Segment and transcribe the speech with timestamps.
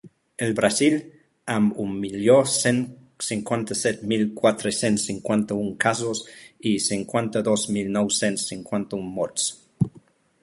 [0.43, 0.93] El Brasil,
[1.55, 2.79] amb un milió cent
[3.25, 6.21] cinquanta-set mil quatre-cents cinquanta-un casos
[6.71, 9.47] i cinquanta-dos mil nou-cents cinquanta-un morts.